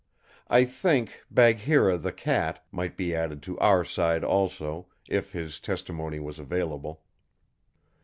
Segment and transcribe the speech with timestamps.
[0.47, 6.19] I think Bagheera, the cat, might be added to our side also, if his testimony
[6.19, 7.03] was available.